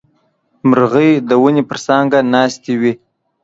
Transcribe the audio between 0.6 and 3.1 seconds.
مرغۍ د ونې پر څانګه ناستې وې.